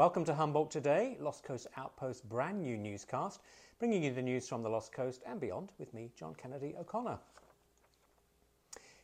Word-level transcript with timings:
Welcome 0.00 0.24
to 0.24 0.34
Humboldt 0.34 0.70
Today, 0.70 1.18
Lost 1.20 1.44
Coast 1.44 1.66
Outpost 1.76 2.26
brand 2.26 2.62
new 2.62 2.78
newscast, 2.78 3.42
bringing 3.78 4.02
you 4.02 4.14
the 4.14 4.22
news 4.22 4.48
from 4.48 4.62
the 4.62 4.68
Lost 4.70 4.94
Coast 4.94 5.22
and 5.26 5.38
beyond 5.38 5.72
with 5.76 5.92
me, 5.92 6.10
John 6.16 6.34
Kennedy 6.34 6.74
O'Connor. 6.80 7.18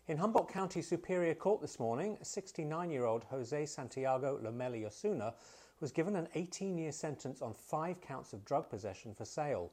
In 0.09 0.17
Humboldt 0.17 0.51
County 0.51 0.81
Superior 0.81 1.35
Court 1.35 1.61
this 1.61 1.79
morning, 1.79 2.17
69 2.23 2.91
year 2.91 3.05
old 3.05 3.25
Jose 3.25 3.67
Santiago 3.67 4.41
Lomeli 4.43 4.87
Osuna 4.87 5.35
was 5.81 5.93
given 5.93 6.17
an 6.17 6.29
18 6.35 6.79
year 6.79 6.93
sentence 6.93 7.43
on 7.43 7.53
five 7.53 8.01
counts 8.01 8.33
of 8.33 8.43
drug 8.47 8.71
possession 8.71 9.13
for 9.13 9.27
sale. 9.27 9.71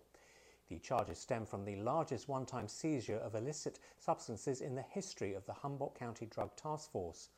The 0.67 0.77
charges 0.79 1.19
stem 1.19 1.45
from 1.45 1.63
the 1.63 1.77
largest 1.77 2.27
one 2.27 2.45
time 2.45 2.67
seizure 2.67 3.19
of 3.19 3.35
illicit 3.35 3.79
substances 3.97 4.59
in 4.59 4.75
the 4.75 4.81
history 4.81 5.35
of 5.35 5.45
the 5.45 5.53
Humboldt 5.53 5.97
County 5.97 6.25
Drug 6.25 6.53
Task 6.57 6.91
Force. 6.91 7.29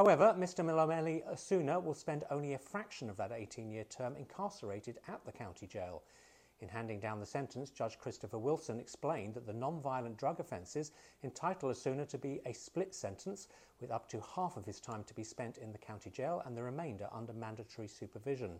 However, 0.00 0.34
Mr. 0.34 0.64
Milomeli 0.64 1.22
Osuna 1.30 1.78
will 1.78 1.92
spend 1.92 2.24
only 2.30 2.54
a 2.54 2.58
fraction 2.58 3.10
of 3.10 3.18
that 3.18 3.32
18 3.32 3.70
year 3.70 3.84
term 3.84 4.16
incarcerated 4.16 4.98
at 5.06 5.22
the 5.26 5.30
county 5.30 5.66
jail. 5.66 6.02
In 6.60 6.70
handing 6.70 7.00
down 7.00 7.20
the 7.20 7.26
sentence, 7.26 7.68
Judge 7.68 7.98
Christopher 7.98 8.38
Wilson 8.38 8.80
explained 8.80 9.34
that 9.34 9.44
the 9.44 9.52
non-violent 9.52 10.16
drug 10.16 10.40
offences 10.40 10.92
entitle 11.22 11.68
Osuna 11.68 12.06
to 12.06 12.16
be 12.16 12.40
a 12.46 12.54
split 12.54 12.94
sentence, 12.94 13.48
with 13.78 13.90
up 13.90 14.08
to 14.08 14.22
half 14.22 14.56
of 14.56 14.64
his 14.64 14.80
time 14.80 15.04
to 15.04 15.12
be 15.12 15.22
spent 15.22 15.58
in 15.58 15.70
the 15.70 15.76
county 15.76 16.08
jail 16.08 16.42
and 16.46 16.56
the 16.56 16.62
remainder 16.62 17.10
under 17.12 17.34
mandatory 17.34 17.86
supervision. 17.86 18.58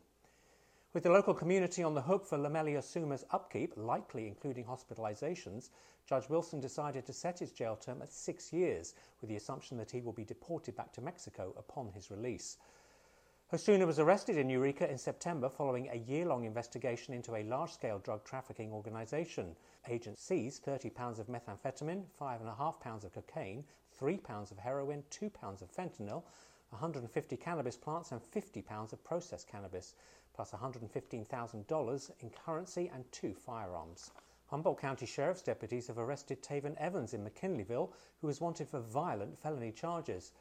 With 0.93 1.05
the 1.05 1.11
local 1.11 1.35
community 1.35 1.85
on 1.85 1.95
the 1.95 2.03
hook 2.03 2.27
for 2.27 2.37
Lomeli 2.37 2.77
Osuna's 2.77 3.25
upkeep, 3.31 3.75
likely 3.77 4.27
including 4.27 4.65
hospitalizations, 4.65 5.71
Judge 6.05 6.29
Wilson 6.29 6.59
decided 6.59 7.07
to 7.07 7.13
set 7.13 7.39
his 7.39 7.53
jail 7.53 7.77
term 7.77 8.03
at 8.03 8.13
six 8.13 8.53
years, 8.53 8.95
with 9.21 9.31
the 9.31 9.37
assumption 9.37 9.77
that 9.77 9.93
he 9.93 10.01
will 10.01 10.13
be 10.13 10.25
deported 10.25 10.75
back 10.75 10.93
to 10.95 11.01
Mexico 11.01 11.55
upon 11.57 11.93
his 11.93 12.11
release. 12.11 12.59
Osuna 13.53 13.87
was 13.87 14.01
arrested 14.01 14.37
in 14.37 14.51
Eureka 14.51 14.91
in 14.91 14.99
September 14.99 15.49
following 15.49 15.89
a 15.91 15.97
year 15.97 16.27
long 16.27 16.45
investigation 16.45 17.15
into 17.15 17.37
a 17.37 17.45
large 17.45 17.71
scale 17.71 18.01
drug 18.01 18.25
trafficking 18.25 18.73
organization. 18.73 19.55
Agents 19.89 20.21
seized 20.21 20.65
30 20.65 20.91
pounds 20.91 21.21
of 21.21 21.29
methamphetamine, 21.29 22.03
5.5 22.21 22.81
pounds 22.81 23.05
of 23.05 23.13
cocaine, 23.13 23.65
3 23.93 24.17
pounds 24.17 24.51
of 24.51 24.59
heroin, 24.59 25.05
2 25.11 25.31
pounds 25.31 25.63
of 25.63 25.71
fentanyl, 25.71 26.25
150 26.71 27.37
cannabis 27.37 27.77
plants, 27.77 28.13
and 28.13 28.23
50 28.23 28.63
pounds 28.63 28.93
of 28.93 29.05
processed 29.05 29.49
cannabis, 29.49 29.95
plus 30.35 30.53
$115,000 30.53 32.11
in 32.21 32.31
currency 32.31 32.91
and 32.95 33.05
two 33.13 33.35
firearms. 33.35 34.11
Humboldt 34.47 34.81
County 34.81 35.07
Sheriff's 35.07 35.43
deputies 35.43 35.87
have 35.87 35.99
arrested 35.99 36.43
Taven 36.43 36.77
Evans 36.77 37.15
in 37.15 37.25
McKinleyville, 37.25 37.93
who 38.21 38.29
is 38.29 38.41
wanted 38.41 38.69
for 38.69 38.81
violent 38.81 39.39
felony 39.39 39.71
charges. 39.71 40.33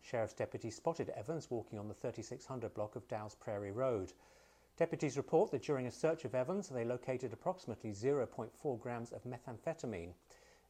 Sheriff's 0.00 0.32
deputies 0.32 0.76
spotted 0.76 1.10
Evans 1.10 1.50
walking 1.50 1.78
on 1.78 1.88
the 1.88 1.94
3600 1.94 2.72
block 2.72 2.96
of 2.96 3.06
Dow's 3.08 3.34
Prairie 3.34 3.72
Road. 3.72 4.12
Deputies 4.78 5.16
report 5.16 5.50
that 5.50 5.62
during 5.62 5.86
a 5.86 5.90
search 5.90 6.24
of 6.24 6.34
Evans, 6.34 6.68
they 6.68 6.84
located 6.84 7.32
approximately 7.32 7.90
0.4 7.90 8.80
grams 8.80 9.12
of 9.12 9.24
methamphetamine. 9.24 10.12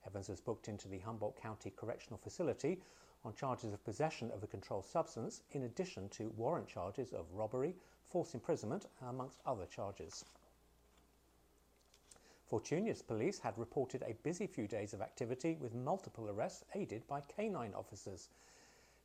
Evans 0.08 0.30
was 0.30 0.40
booked 0.40 0.68
into 0.68 0.88
the 0.88 1.00
Humboldt 1.00 1.36
County 1.36 1.70
Correctional 1.76 2.16
Facility 2.16 2.80
on 3.26 3.34
charges 3.34 3.74
of 3.74 3.84
possession 3.84 4.30
of 4.30 4.42
a 4.42 4.46
controlled 4.46 4.86
substance, 4.86 5.42
in 5.50 5.64
addition 5.64 6.08
to 6.08 6.30
warrant 6.30 6.66
charges 6.66 7.12
of 7.12 7.30
robbery, 7.34 7.76
false 8.08 8.32
imprisonment, 8.32 8.86
amongst 9.02 9.42
other 9.44 9.66
charges. 9.66 10.24
Fortuna's 12.46 13.02
police 13.02 13.38
had 13.38 13.58
reported 13.58 14.02
a 14.02 14.14
busy 14.22 14.46
few 14.46 14.66
days 14.66 14.94
of 14.94 15.02
activity 15.02 15.58
with 15.60 15.74
multiple 15.74 16.30
arrests 16.30 16.64
aided 16.74 17.06
by 17.06 17.20
canine 17.20 17.74
officers. 17.74 18.30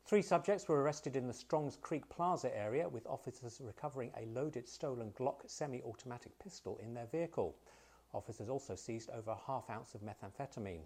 Three 0.05 0.21
subjects 0.21 0.69
were 0.69 0.81
arrested 0.81 1.17
in 1.17 1.27
the 1.27 1.33
Strongs 1.33 1.75
Creek 1.75 2.07
Plaza 2.07 2.55
area 2.55 2.87
with 2.87 3.05
officers 3.07 3.59
recovering 3.59 4.13
a 4.15 4.25
loaded 4.27 4.69
stolen 4.69 5.11
Glock 5.11 5.49
semi 5.49 5.81
automatic 5.83 6.39
pistol 6.39 6.77
in 6.77 6.93
their 6.93 7.07
vehicle. 7.07 7.57
Officers 8.13 8.49
also 8.49 8.75
seized 8.75 9.09
over 9.09 9.31
a 9.31 9.37
half 9.47 9.69
ounce 9.69 9.95
of 9.95 10.01
methamphetamine. 10.01 10.85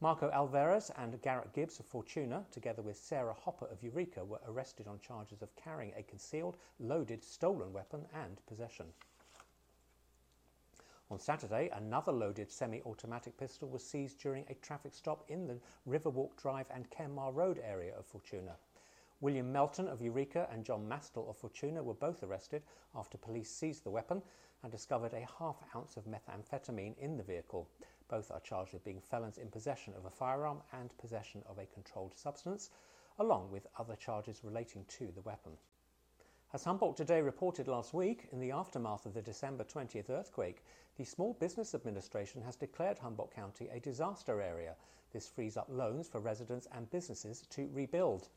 Marco 0.00 0.30
Alvarez 0.30 0.90
and 0.96 1.20
Garrett 1.22 1.52
Gibbs 1.52 1.80
of 1.80 1.86
Fortuna, 1.86 2.44
together 2.50 2.82
with 2.82 2.96
Sarah 2.96 3.34
Hopper 3.34 3.66
of 3.66 3.82
Eureka, 3.82 4.24
were 4.24 4.40
arrested 4.46 4.86
on 4.86 5.00
charges 5.00 5.42
of 5.42 5.54
carrying 5.56 5.92
a 5.96 6.02
concealed, 6.02 6.56
loaded, 6.78 7.24
stolen 7.24 7.72
weapon 7.72 8.04
and 8.12 8.44
possession. 8.46 8.86
On 11.10 11.18
Saturday, 11.18 11.70
another 11.72 12.12
loaded 12.12 12.50
semi 12.50 12.82
automatic 12.82 13.36
pistol 13.36 13.68
was 13.68 13.84
seized 13.84 14.18
during 14.20 14.44
a 14.48 14.54
traffic 14.54 14.94
stop 14.94 15.24
in 15.28 15.46
the 15.46 15.58
Riverwalk 15.88 16.36
Drive 16.36 16.66
and 16.70 16.90
Kenmar 16.90 17.32
Road 17.32 17.60
area 17.62 17.94
of 17.96 18.06
Fortuna. 18.06 18.56
William 19.20 19.52
Melton 19.52 19.88
of 19.88 20.02
Eureka 20.02 20.48
and 20.50 20.64
John 20.64 20.88
Mastel 20.88 21.28
of 21.28 21.36
Fortuna 21.36 21.82
were 21.82 21.94
both 21.94 22.22
arrested 22.22 22.62
after 22.94 23.16
police 23.16 23.50
seized 23.50 23.84
the 23.84 23.90
weapon 23.90 24.22
and 24.64 24.72
discovered 24.72 25.12
a 25.12 25.28
half 25.38 25.62
ounce 25.76 25.98
of 25.98 26.06
methamphetamine 26.06 26.96
in 26.98 27.18
the 27.18 27.22
vehicle. 27.22 27.68
Both 28.08 28.30
are 28.30 28.40
charged 28.40 28.72
with 28.72 28.82
being 28.82 29.00
felons 29.00 29.36
in 29.36 29.48
possession 29.48 29.92
of 29.94 30.06
a 30.06 30.10
firearm 30.10 30.62
and 30.72 30.96
possession 30.96 31.42
of 31.46 31.58
a 31.58 31.66
controlled 31.66 32.16
substance, 32.16 32.70
along 33.18 33.50
with 33.50 33.66
other 33.78 33.94
charges 33.94 34.42
relating 34.42 34.86
to 34.86 35.12
the 35.14 35.20
weapon. 35.20 35.52
As 36.54 36.64
Humboldt 36.64 36.96
Today 36.96 37.20
reported 37.20 37.68
last 37.68 37.92
week, 37.92 38.28
in 38.32 38.40
the 38.40 38.52
aftermath 38.52 39.04
of 39.04 39.12
the 39.12 39.20
December 39.20 39.64
20th 39.64 40.08
earthquake, 40.08 40.64
the 40.96 41.04
Small 41.04 41.34
Business 41.34 41.74
Administration 41.74 42.40
has 42.42 42.56
declared 42.56 42.98
Humboldt 42.98 43.34
County 43.34 43.68
a 43.68 43.80
disaster 43.80 44.40
area. 44.40 44.76
This 45.12 45.28
frees 45.28 45.56
up 45.58 45.66
loans 45.68 46.08
for 46.08 46.20
residents 46.20 46.68
and 46.72 46.90
businesses 46.90 47.42
to 47.50 47.68
rebuild. 47.72 48.28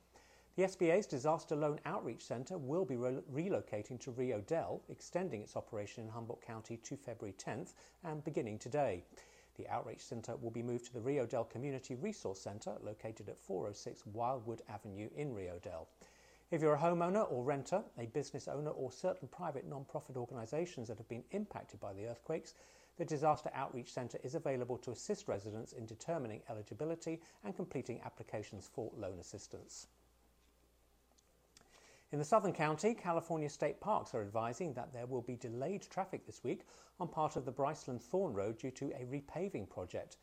The 0.57 0.63
SBA's 0.63 1.05
Disaster 1.05 1.55
Loan 1.55 1.79
Outreach 1.85 2.25
Centre 2.25 2.57
will 2.57 2.83
be 2.83 2.95
re- 2.95 3.21
relocating 3.31 3.99
to 3.99 4.09
Rio 4.09 4.41
Dell, 4.41 4.81
extending 4.89 5.43
its 5.43 5.55
operation 5.55 6.03
in 6.03 6.09
Humboldt 6.09 6.41
County 6.41 6.77
to 6.77 6.97
February 6.97 7.35
10th 7.37 7.75
and 8.03 8.23
beginning 8.23 8.57
today. 8.57 9.03
The 9.55 9.67
Outreach 9.67 9.99
Centre 9.99 10.35
will 10.35 10.49
be 10.49 10.63
moved 10.63 10.85
to 10.85 10.93
the 10.93 10.99
Rio 10.99 11.27
Dell 11.27 11.43
Community 11.43 11.93
Resource 11.93 12.41
Centre, 12.41 12.75
located 12.81 13.29
at 13.29 13.39
406 13.39 14.07
Wildwood 14.07 14.63
Avenue 14.67 15.11
in 15.15 15.31
Rio 15.31 15.59
Dell. 15.59 15.89
If 16.49 16.63
you're 16.63 16.73
a 16.73 16.79
homeowner 16.79 17.31
or 17.31 17.43
renter, 17.43 17.83
a 17.99 18.07
business 18.07 18.47
owner, 18.47 18.71
or 18.71 18.91
certain 18.91 19.27
private 19.27 19.67
non-profit 19.67 20.17
organisations 20.17 20.87
that 20.87 20.97
have 20.97 21.07
been 21.07 21.23
impacted 21.29 21.79
by 21.79 21.93
the 21.93 22.07
earthquakes, 22.07 22.55
the 22.97 23.05
Disaster 23.05 23.51
Outreach 23.53 23.93
Centre 23.93 24.17
is 24.23 24.33
available 24.33 24.79
to 24.79 24.89
assist 24.89 25.27
residents 25.27 25.73
in 25.73 25.85
determining 25.85 26.41
eligibility 26.49 27.21
and 27.43 27.55
completing 27.55 28.01
applications 28.03 28.65
for 28.65 28.91
loan 28.97 29.19
assistance. 29.19 29.85
In 32.13 32.19
the 32.19 32.25
southern 32.25 32.53
county, 32.53 32.93
California 32.93 33.49
State 33.49 33.81
Parks 33.81 34.15
are 34.15 34.21
advising 34.21 34.73
that 34.73 34.93
there 34.93 35.05
will 35.05 35.21
be 35.21 35.35
delayed 35.35 35.81
traffic 35.89 36.25
this 36.25 36.41
week 36.41 36.65
on 37.01 37.09
part 37.09 37.35
of 37.35 37.43
the 37.43 37.51
Briceland 37.51 38.01
Thorn 38.01 38.33
Road 38.33 38.57
due 38.57 38.71
to 38.71 38.93
a 38.93 39.03
repaving 39.03 39.69
project. 39.69 40.15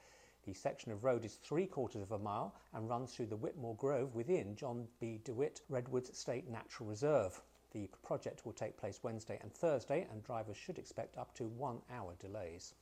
The 0.47 0.55
section 0.55 0.93
of 0.93 1.05
road 1.05 1.27
is 1.27 1.35
three 1.35 1.67
quarters 1.67 2.01
of 2.01 2.13
a 2.13 2.19
mile 2.19 2.55
and 2.73 2.89
runs 2.89 3.13
through 3.13 3.27
the 3.27 3.37
Whittemore 3.37 3.77
Grove 3.77 4.15
within 4.15 4.57
John 4.57 4.89
B. 4.99 5.21
DeWitt 5.25 5.61
Redwoods 5.69 6.17
State 6.17 6.49
Natural 6.49 6.89
Reserve. 6.89 7.43
The 7.73 7.91
project 8.03 8.47
will 8.47 8.55
take 8.55 8.79
place 8.79 9.01
Wednesday 9.03 9.39
and 9.43 9.53
Thursday, 9.53 10.07
and 10.11 10.25
drivers 10.25 10.57
should 10.57 10.79
expect 10.79 11.19
up 11.19 11.35
to 11.35 11.49
one 11.49 11.83
hour 11.93 12.15
delays. 12.19 12.73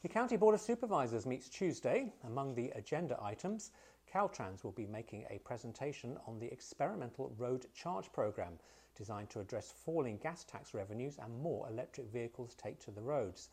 The 0.00 0.08
County 0.08 0.38
Board 0.38 0.54
of 0.54 0.60
Supervisors 0.60 1.26
meets 1.26 1.50
Tuesday. 1.50 2.12
Among 2.24 2.54
the 2.54 2.70
agenda 2.70 3.18
items, 3.22 3.72
Caltrans 4.12 4.62
will 4.62 4.72
be 4.72 4.86
making 4.86 5.24
a 5.30 5.38
presentation 5.38 6.18
on 6.26 6.38
the 6.38 6.52
experimental 6.52 7.32
road 7.38 7.66
charge 7.72 8.12
program 8.12 8.58
designed 8.94 9.30
to 9.30 9.40
address 9.40 9.72
falling 9.72 10.18
gas 10.18 10.44
tax 10.44 10.74
revenues 10.74 11.16
and 11.18 11.42
more 11.42 11.66
electric 11.70 12.12
vehicles 12.12 12.54
take 12.54 12.78
to 12.80 12.90
the 12.90 13.00
roads. 13.00 13.48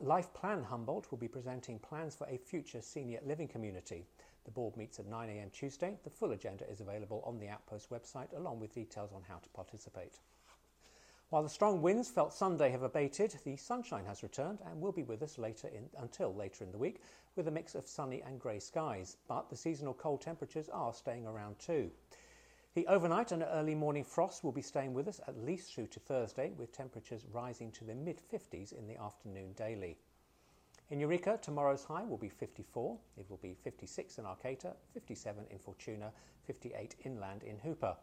Life 0.00 0.34
Plan 0.34 0.64
Humboldt 0.64 1.12
will 1.12 1.18
be 1.18 1.28
presenting 1.28 1.78
plans 1.78 2.16
for 2.16 2.26
a 2.28 2.38
future 2.38 2.80
senior 2.80 3.20
living 3.24 3.46
community. 3.46 4.04
The 4.44 4.50
board 4.50 4.76
meets 4.76 4.98
at 4.98 5.08
9am 5.08 5.52
Tuesday. 5.52 5.96
The 6.02 6.10
full 6.10 6.32
agenda 6.32 6.68
is 6.68 6.80
available 6.80 7.22
on 7.24 7.38
the 7.38 7.48
Outpost 7.48 7.90
website 7.90 8.36
along 8.36 8.58
with 8.58 8.74
details 8.74 9.12
on 9.12 9.22
how 9.28 9.36
to 9.36 9.48
participate. 9.50 10.18
While 11.30 11.44
the 11.44 11.48
strong 11.48 11.80
winds 11.80 12.10
felt 12.10 12.34
Sunday 12.34 12.70
have 12.70 12.82
abated, 12.82 13.38
the 13.44 13.56
sunshine 13.56 14.04
has 14.04 14.24
returned 14.24 14.58
and 14.66 14.80
will 14.80 14.90
be 14.90 15.04
with 15.04 15.22
us 15.22 15.38
later 15.38 15.68
in, 15.68 15.88
until 15.98 16.34
later 16.34 16.64
in 16.64 16.72
the 16.72 16.78
week 16.78 17.02
with 17.36 17.46
a 17.46 17.52
mix 17.52 17.76
of 17.76 17.86
sunny 17.86 18.20
and 18.22 18.40
grey 18.40 18.58
skies. 18.58 19.16
But 19.28 19.48
the 19.48 19.56
seasonal 19.56 19.94
cold 19.94 20.22
temperatures 20.22 20.68
are 20.70 20.92
staying 20.92 21.28
around 21.28 21.60
too. 21.60 21.92
The 22.74 22.84
overnight 22.88 23.30
and 23.30 23.44
early 23.44 23.76
morning 23.76 24.02
frost 24.02 24.42
will 24.42 24.50
be 24.50 24.60
staying 24.60 24.92
with 24.92 25.06
us 25.06 25.20
at 25.28 25.38
least 25.38 25.72
through 25.72 25.86
to 25.88 26.00
Thursday, 26.00 26.52
with 26.56 26.72
temperatures 26.72 27.24
rising 27.32 27.70
to 27.72 27.84
the 27.84 27.94
mid 27.94 28.20
50s 28.32 28.72
in 28.72 28.88
the 28.88 29.00
afternoon 29.00 29.52
daily. 29.52 29.98
In 30.90 30.98
Eureka, 30.98 31.38
tomorrow's 31.40 31.84
high 31.84 32.02
will 32.02 32.18
be 32.18 32.28
54. 32.28 32.98
It 33.16 33.30
will 33.30 33.36
be 33.36 33.54
56 33.54 34.18
in 34.18 34.26
Arcata, 34.26 34.74
57 34.94 35.44
in 35.48 35.58
Fortuna, 35.60 36.10
58 36.48 36.96
inland 37.04 37.44
in 37.44 37.56
Hoopa. 37.58 37.98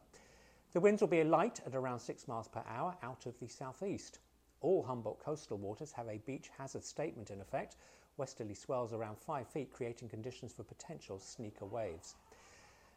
The 0.74 0.80
winds 0.80 1.02
will 1.02 1.08
be 1.08 1.24
light 1.24 1.60
at 1.66 1.75
around 1.75 2.00
6 2.00 2.28
miles 2.28 2.48
per 2.48 2.64
hour 2.68 2.96
out 3.02 3.25
of 3.25 3.40
the 3.40 3.48
southeast. 3.48 4.19
All 4.62 4.84
Humboldt 4.84 5.19
coastal 5.19 5.58
waters 5.58 5.92
have 5.92 6.08
a 6.08 6.22
beach 6.25 6.50
hazard 6.58 6.84
statement 6.84 7.31
in 7.31 7.42
effect. 7.42 7.78
Westerly 8.18 8.54
swells 8.54 8.94
around 8.94 9.18
5 9.18 9.48
feet, 9.48 9.72
creating 9.72 10.10
conditions 10.10 10.54
for 10.54 10.64
potential 10.64 11.19
sneaker 11.19 11.66
waves. 11.66 12.16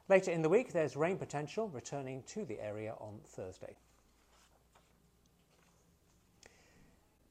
Later 0.08 0.32
in 0.32 0.42
the 0.42 0.48
week, 0.48 0.72
there's 0.72 0.96
rain 0.96 1.16
potential 1.16 1.68
returning 1.68 2.22
to 2.24 2.44
the 2.44 2.60
area 2.60 2.94
on 2.98 3.20
Thursday. 3.26 3.76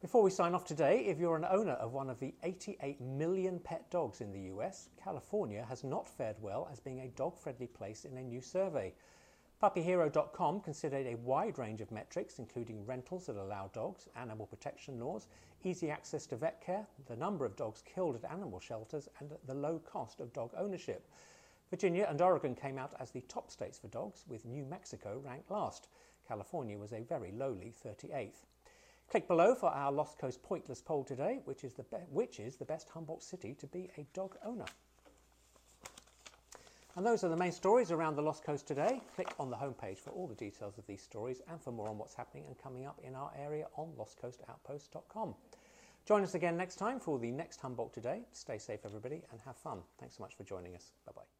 Before 0.01 0.23
we 0.23 0.31
sign 0.31 0.55
off 0.55 0.63
today, 0.63 0.99
if 1.07 1.19
you're 1.19 1.35
an 1.35 1.45
owner 1.51 1.73
of 1.73 1.91
one 1.91 2.09
of 2.09 2.21
the 2.21 2.33
88 2.41 3.01
million 3.01 3.59
pet 3.59 3.91
dogs 3.91 4.21
in 4.21 4.31
the 4.31 4.53
US, 4.55 4.87
California 5.03 5.65
has 5.67 5.83
not 5.83 6.07
fared 6.07 6.37
well 6.39 6.69
as 6.71 6.79
being 6.79 7.01
a 7.01 7.09
dog 7.09 7.37
friendly 7.37 7.67
place 7.67 8.05
in 8.05 8.17
a 8.17 8.23
new 8.23 8.39
survey. 8.39 8.93
PuppyHero.com 9.61 10.61
considered 10.61 11.05
a 11.05 11.15
wide 11.15 11.59
range 11.59 11.81
of 11.81 11.91
metrics, 11.91 12.39
including 12.39 12.85
rentals 12.85 13.25
that 13.25 13.35
allow 13.35 13.69
dogs, 13.73 14.07
animal 14.15 14.45
protection 14.45 14.97
laws, 15.01 15.27
easy 15.65 15.91
access 15.91 16.25
to 16.27 16.37
vet 16.37 16.61
care, 16.61 16.87
the 17.07 17.15
number 17.17 17.43
of 17.43 17.57
dogs 17.57 17.83
killed 17.83 18.15
at 18.15 18.31
animal 18.31 18.61
shelters, 18.61 19.09
and 19.19 19.31
the 19.45 19.53
low 19.53 19.77
cost 19.79 20.21
of 20.21 20.31
dog 20.31 20.51
ownership. 20.57 21.09
Virginia 21.69 22.07
and 22.09 22.21
Oregon 22.21 22.55
came 22.55 22.77
out 22.77 22.93
as 23.01 23.11
the 23.11 23.19
top 23.21 23.51
states 23.51 23.77
for 23.77 23.89
dogs, 23.89 24.23
with 24.29 24.45
New 24.45 24.63
Mexico 24.63 25.21
ranked 25.25 25.51
last. 25.51 25.89
California 26.25 26.77
was 26.77 26.93
a 26.93 27.03
very 27.03 27.33
lowly 27.33 27.73
38th. 27.85 28.45
Click 29.09 29.27
below 29.27 29.55
for 29.55 29.71
our 29.71 29.91
Lost 29.91 30.17
Coast 30.19 30.41
Pointless 30.41 30.81
poll 30.81 31.03
today, 31.03 31.41
which 31.43 31.65
is 31.65 31.73
the, 31.73 31.83
be- 31.83 31.97
which 32.09 32.39
is 32.39 32.55
the 32.55 32.63
best 32.63 32.87
Humboldt 32.87 33.23
city 33.23 33.55
to 33.55 33.67
be 33.67 33.89
a 33.97 34.07
dog 34.13 34.37
owner. 34.45 34.67
And 36.95 37.05
those 37.05 37.23
are 37.23 37.29
the 37.29 37.37
main 37.37 37.51
stories 37.51 37.91
around 37.91 38.15
the 38.15 38.21
Lost 38.21 38.43
Coast 38.43 38.67
today. 38.67 39.01
Click 39.15 39.33
on 39.39 39.49
the 39.49 39.55
homepage 39.55 39.99
for 39.99 40.09
all 40.09 40.27
the 40.27 40.35
details 40.35 40.77
of 40.77 40.85
these 40.87 41.01
stories 41.01 41.41
and 41.49 41.61
for 41.61 41.71
more 41.71 41.87
on 41.87 41.97
what's 41.97 42.15
happening 42.15 42.45
and 42.47 42.57
coming 42.57 42.85
up 42.85 42.99
in 43.03 43.15
our 43.15 43.31
area 43.37 43.67
on 43.77 43.93
lostcoastoutpost.com. 43.97 45.35
Join 46.05 46.23
us 46.23 46.33
again 46.33 46.57
next 46.57 46.77
time 46.77 46.99
for 46.99 47.19
the 47.19 47.31
next 47.31 47.61
Humboldt 47.61 47.93
Today. 47.93 48.21
Stay 48.33 48.57
safe, 48.57 48.79
everybody, 48.83 49.21
and 49.31 49.39
have 49.45 49.57
fun. 49.57 49.79
Thanks 49.99 50.17
so 50.17 50.23
much 50.23 50.35
for 50.35 50.43
joining 50.43 50.75
us. 50.75 50.91
Bye 51.05 51.13
bye. 51.15 51.38